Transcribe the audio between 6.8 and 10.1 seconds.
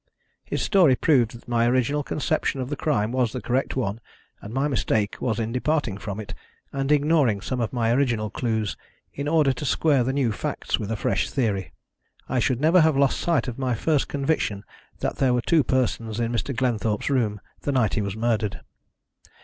ignoring some of my original clues in order to square